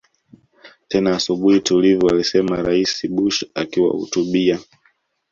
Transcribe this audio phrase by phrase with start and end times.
[0.89, 4.59] tena asubuhi tulivu alisema Rais Bush akiwahutubia